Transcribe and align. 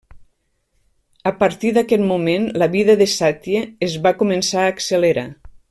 A 1.31 1.33
partir 1.43 1.71
d'aquest 1.75 2.05
moment, 2.13 2.49
la 2.63 2.69
vida 2.77 2.97
de 3.03 3.09
Satie 3.13 3.63
es 3.89 3.99
va 4.07 4.17
començar 4.23 4.65
a 4.65 4.73
accelerar. 4.79 5.31